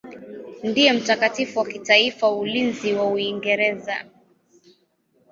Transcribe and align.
Ndiye 0.63 0.93
mtakatifu 0.93 1.59
wa 1.59 1.65
kitaifa 1.65 2.27
wa 2.29 2.37
ulinzi 2.37 2.93
wa 2.93 3.05
Uingereza. 3.07 4.05